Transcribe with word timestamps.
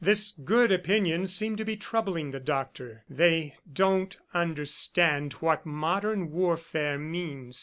This 0.03 0.31
good 0.31 0.71
opinion 0.71 1.27
seemed 1.27 1.59
to 1.59 1.63
be 1.63 1.75
troubling 1.77 2.31
the 2.31 2.39
Doctor. 2.39 3.03
"They 3.07 3.57
don't 3.71 4.17
understand 4.33 5.33
what 5.33 5.63
modern 5.63 6.31
warfare 6.31 6.97
means. 6.97 7.59